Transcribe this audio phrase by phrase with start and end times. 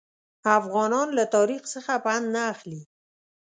[0.59, 2.81] افغانان له تاریخ څخه پند نه اخلي.